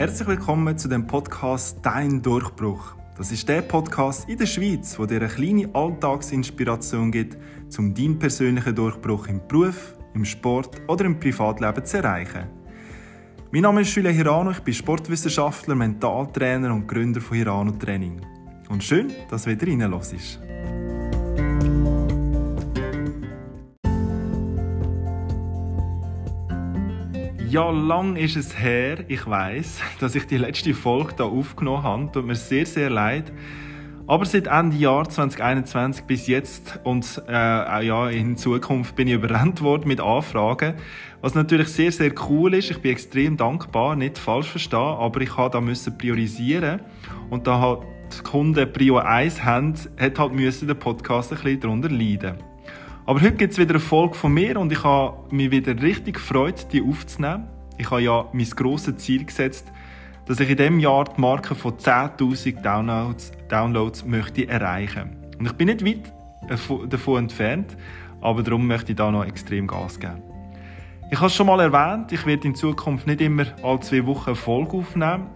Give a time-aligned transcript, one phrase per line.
[0.00, 2.94] Herzlich willkommen zu dem Podcast Dein Durchbruch.
[3.18, 7.36] Das ist der Podcast in der Schweiz, wo dir eine kleine Alltagsinspiration gibt,
[7.76, 12.46] um deinen persönlichen Durchbruch im Beruf, im Sport oder im Privatleben zu erreichen.
[13.52, 18.22] Mein Name ist Julia Hirano, ich bin Sportwissenschaftler, Mentaltrainer und Gründer von Hirano Training.
[18.70, 20.40] Und schön, dass du wieder reinlässt.
[27.50, 32.12] Ja, lang ist es her, ich weiß, dass ich die letzte Folge da aufgenommen habe.
[32.12, 33.32] Tut mir sehr, sehr leid.
[34.06, 37.32] Aber seit Ende Jahr 2021 bis jetzt und äh,
[37.84, 40.74] ja, in Zukunft bin ich überrannt worden mit Anfragen,
[41.22, 42.70] was natürlich sehr, sehr cool ist.
[42.70, 46.82] Ich bin extrem dankbar, nicht falsch verstehen, aber ich habe da müssen priorisieren
[47.30, 47.80] und da hat
[48.16, 52.49] die Kunden Prio 1 haben, hat halt müssen der Podcast ein bisschen darunter leiden.
[53.10, 56.14] Aber heute gibt es wieder eine Folge von mir und ich habe mich wieder richtig
[56.14, 57.48] gefreut, die aufzunehmen.
[57.76, 59.66] Ich habe ja mein grosses Ziel gesetzt,
[60.26, 65.16] dass ich in diesem Jahr die Marke von 10.000 Downloads, Downloads möchte erreichen.
[65.40, 66.12] Und ich bin nicht weit
[66.88, 67.76] davon entfernt,
[68.20, 70.22] aber darum möchte ich da noch extrem Gas geben.
[71.10, 74.28] Ich habe es schon mal erwähnt, ich werde in Zukunft nicht immer alle zwei Wochen
[74.28, 75.26] eine Folge aufnehmen,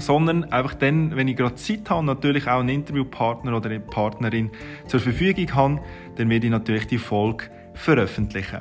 [0.00, 3.80] sondern einfach dann, wenn ich gerade Zeit habe und natürlich auch einen Interviewpartner oder eine
[3.80, 4.50] Partnerin
[4.86, 5.80] zur Verfügung habe,
[6.16, 8.60] dann werde ich natürlich die Folge veröffentlichen.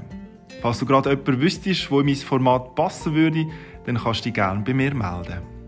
[0.61, 3.45] Falls du gerade jemanden wüsstest, wo in mein Format passen würde,
[3.85, 5.59] dann kannst du dich gerne bei mir melden.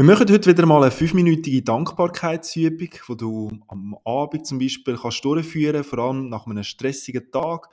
[0.00, 5.22] Wir machen heute wieder mal eine fünfminütige Dankbarkeitsübung, die du am Abend zum Beispiel kannst
[5.22, 7.68] durchführen vor allem nach einem stressigen Tag,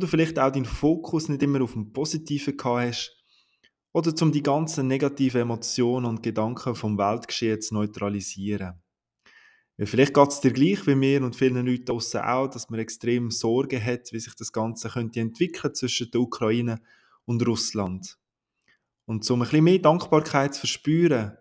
[0.00, 3.24] du vielleicht auch deinen Fokus nicht immer auf dem Positiven gehabt hast,
[3.94, 8.82] oder um die ganzen negativen Emotionen und Gedanken vom Weltgeschehen zu neutralisieren.
[9.76, 12.80] Weil vielleicht geht es dir gleich wie mir und vielen Leuten draussen auch, dass man
[12.80, 16.80] extrem Sorgen hat, wie sich das Ganze könnte entwickeln zwischen der Ukraine
[17.24, 18.18] und Russland.
[19.06, 21.36] Und um ein bisschen mehr Dankbarkeit zu verspüren,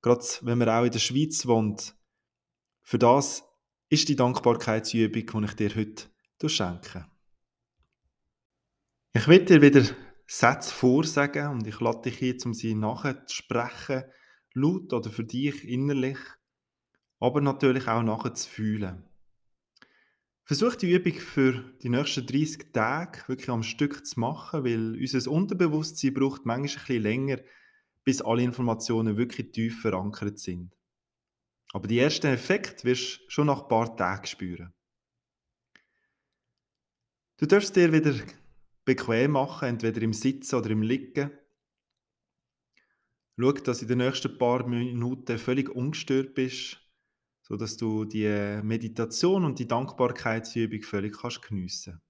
[0.00, 1.94] gerade wenn man auch in der Schweiz wohnt,
[2.82, 3.44] für das
[3.90, 7.11] ist die Dankbarkeitsübung, die ich dir heute schenke.
[9.14, 9.84] Ich will dir wieder
[10.26, 14.04] Sätze vorsagen und ich lade dich hier, um sie nachher zu sprechen,
[14.54, 16.16] laut oder für dich innerlich,
[17.20, 19.04] aber natürlich auch nachher zu fühlen.
[20.44, 25.30] Versuch die Übung für die nächsten 30 Tage wirklich am Stück zu machen, weil unser
[25.30, 27.38] Unterbewusstsein braucht manchmal ein bisschen länger,
[28.04, 30.74] bis alle Informationen wirklich tief verankert sind.
[31.74, 34.72] Aber die ersten Effekte wirst du schon nach ein paar Tagen spüren.
[37.36, 38.14] Du darfst dir wieder
[38.84, 41.30] bequem machen, entweder im Sitzen oder im Liegen.
[43.38, 46.78] Schau, dass du in den nächsten paar Minuten völlig ungestört bist,
[47.42, 52.00] sodass du die Meditation und die Dankbarkeitsübung völlig kannst geniessen.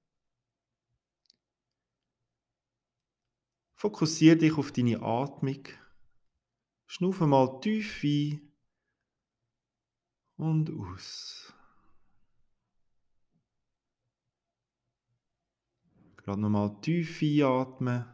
[3.74, 5.64] Fokussiere dich auf deine Atmung.
[6.86, 8.52] Schnaufe mal tief ein
[10.36, 11.41] und aus.
[16.22, 18.04] Gerade nochmal tief einatmen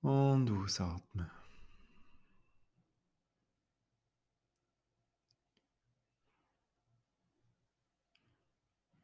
[0.00, 1.30] und ausatmen.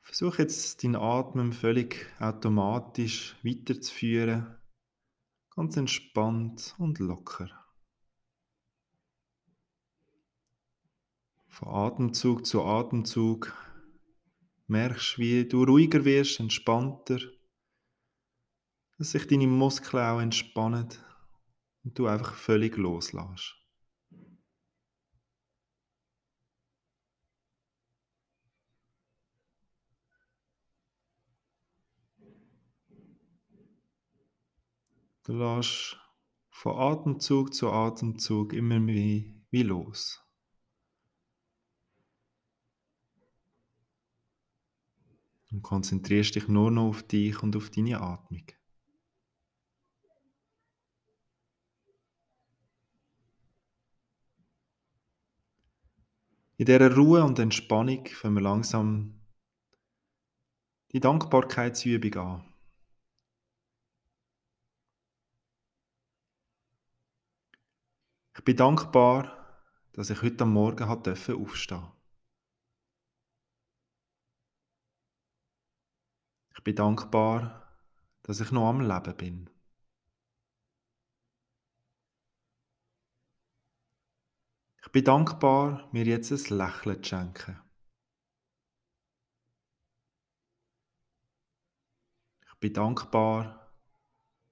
[0.01, 4.59] Versuch jetzt deinen Atmen völlig automatisch weiterzuführen,
[5.50, 7.49] ganz entspannt und locker.
[11.47, 13.55] Von Atemzug zu Atemzug
[14.69, 17.19] merkst, wie du ruhiger wirst, entspannter,
[18.99, 20.89] dass sich deine Muskeln auch entspannen
[21.84, 23.56] und du einfach völlig loslässt.
[35.25, 35.99] Du lässt
[36.50, 40.28] von Atemzug zu Atemzug immer mehr wie los.
[45.50, 48.45] Und konzentrierst dich nur noch auf dich und auf deine Atmung.
[56.59, 59.15] In dieser Ruhe und Entspannung fangen wir langsam
[60.93, 62.55] die Dankbarkeitsübung an.
[68.37, 69.62] Ich bin dankbar,
[69.93, 71.98] dass ich heute Morgen aufstehen durfte.
[76.69, 77.67] Bin dankbar,
[78.25, 79.50] dass ich noch am Leben bin.
[84.82, 87.59] Ich bin dankbar, mir jetzt ein Lächeln zu schenken.
[92.47, 93.75] Ich bin dankbar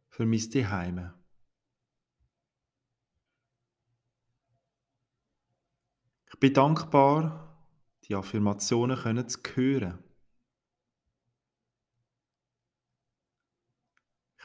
[0.08, 1.12] für mein Zuhause.
[6.30, 7.62] Ich bin dankbar,
[8.04, 10.05] die Affirmationen können zu hören.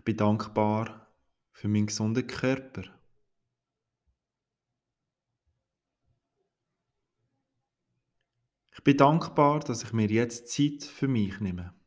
[0.01, 1.15] Ich bin dankbar
[1.51, 2.81] für meinen gesunden Körper.
[8.73, 11.79] Ich bin dankbar, dass ich mir jetzt Zeit für mich nehme.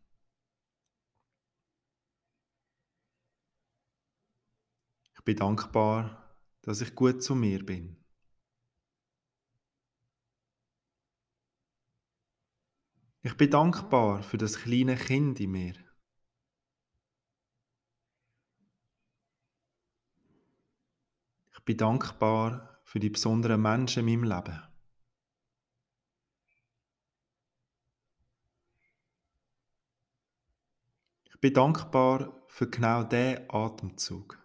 [5.16, 7.96] Ich bin dankbar, dass ich gut zu mir bin.
[13.22, 15.93] Ich bin dankbar für das kleine Kind in mir.
[21.64, 24.62] Bin dankbar für die besonderen Menschen in meinem Leben.
[31.24, 34.40] Ich bin dankbar für genau diesen Atemzug.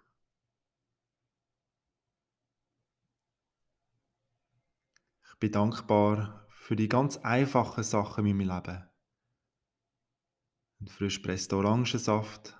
[5.23, 8.89] Ich bin dankbar für die ganz einfachen Sachen in meinem Leben.
[10.81, 12.57] Ein frisch presster Orangensaft,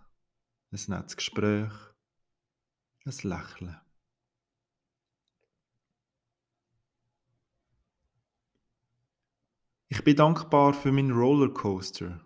[0.71, 1.71] ein nettes Gespräch,
[3.05, 3.88] ein Lächeln.
[9.99, 12.23] Ich bin dankbar für meinen Rollercoaster,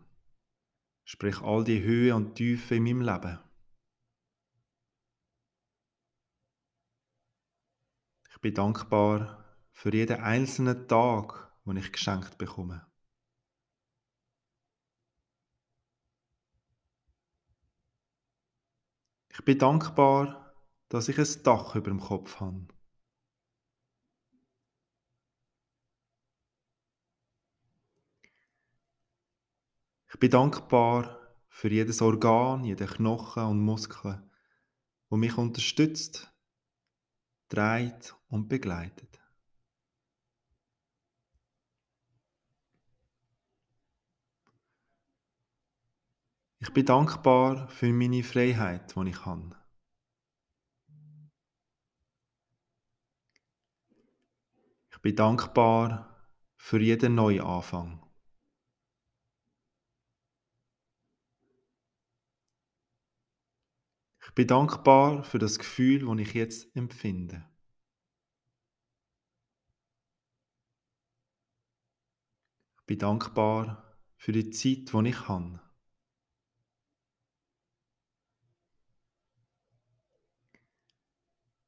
[1.06, 3.40] sprich all die Höhe und Tiefe in meinem Leben.
[8.30, 12.86] Ich bin dankbar für jeden einzelnen Tag, den ich geschenkt bekomme.
[19.32, 20.54] Ich bin dankbar,
[20.90, 22.68] dass ich ein Dach über dem Kopf habe.
[30.14, 34.22] Ich bin dankbar für jedes Organ, jeden Knochen und Muskel,
[35.10, 36.32] wo mich unterstützt,
[37.50, 39.20] trägt und begleitet.
[46.60, 49.58] Ich bin dankbar für meine Freiheit, die ich habe.
[54.92, 58.00] Ich bin dankbar für jeden Neuanfang.
[58.00, 58.13] Ich
[64.36, 67.48] bin dankbar für das Gefühl, das ich jetzt empfinde.
[72.80, 75.60] Ich bin dankbar für die Zeit, die ich habe.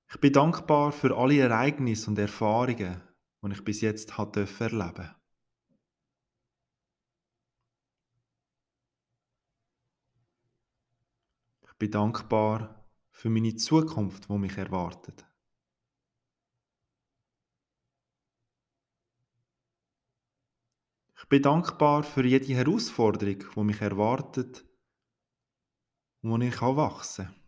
[0.10, 3.02] Ich bin dankbar für alle Ereignisse und Erfahrungen,
[3.44, 5.16] die ich bis jetzt erleben durfte.
[11.78, 15.26] Bin dankbar für meine Zukunft, die mich erwartet.
[21.18, 24.66] Ich bin dankbar für jede Herausforderung, die mich erwartet
[26.22, 27.46] und wo ich wachsen kann.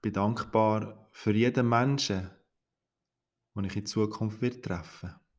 [0.00, 2.30] bin dankbar für jeden Menschen,
[3.54, 5.29] den ich in Zukunft wird treffen Ich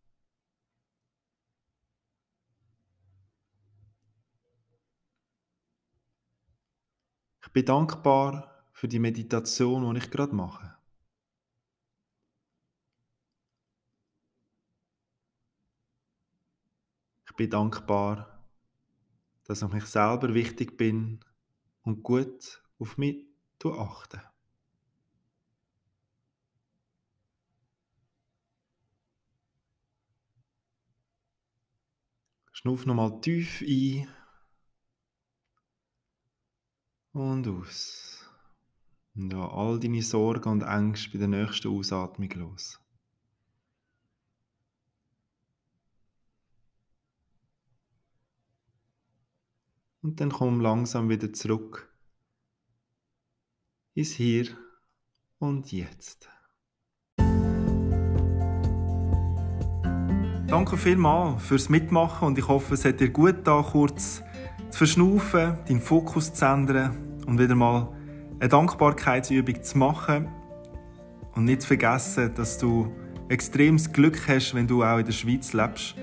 [7.54, 10.76] bin dankbar für die Meditation, die ich gerade mache.
[17.28, 18.46] Ich bin dankbar,
[19.46, 21.20] dass ich mich selber wichtig bin
[21.84, 23.26] und gut auf mich
[23.64, 24.22] achte.
[32.52, 34.08] Schnuff nochmal tief ein
[37.14, 38.30] und aus.
[39.16, 42.80] Und all deine Sorgen und Ängste bei der nächsten Ausatmung los.
[50.02, 51.94] Und dann komm langsam wieder zurück
[53.94, 54.48] ins Hier
[55.38, 56.28] und Jetzt.
[60.48, 64.24] Danke vielmals fürs Mitmachen und ich hoffe, es hat dir gut da kurz
[64.72, 66.96] zu verschnaufen, deinen Fokus zu ändern
[67.28, 67.90] und wieder mal
[68.40, 70.28] eine Dankbarkeitsübung zu machen
[71.36, 72.92] und nicht zu vergessen, dass du
[73.30, 75.96] extremes Glück hast, wenn du auch in der Schweiz lebst.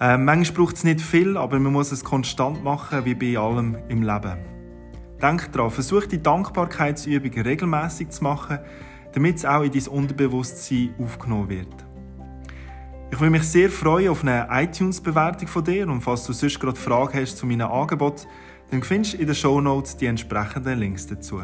[0.00, 3.76] Äh, manchmal braucht es nicht viel, aber man muss es konstant machen, wie bei allem
[3.88, 4.36] im Leben.
[5.20, 8.58] Denk daran, versuch die Dankbarkeitsübung regelmäßig zu machen,
[9.12, 11.87] damit es auch in dein Unterbewusstsein aufgenommen wird.
[13.10, 16.76] Ich würde mich sehr freuen auf eine iTunes-Bewertung von dir und falls du sonst gerade
[16.76, 18.26] Fragen hast zu meinem Angebot,
[18.70, 21.40] dann findest du in den Show Notes die entsprechenden Links dazu.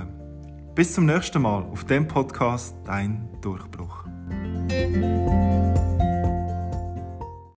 [0.75, 4.05] Bis zum nächsten Mal auf dem Podcast Dein Durchbruch.